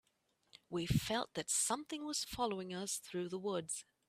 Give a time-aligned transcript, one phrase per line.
[0.67, 3.85] We felt that something was following us through the woods.